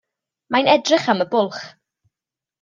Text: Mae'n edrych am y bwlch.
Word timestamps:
Mae'n 0.55 0.69
edrych 0.75 1.05
am 1.15 1.23
y 1.27 1.29
bwlch. 1.35 1.61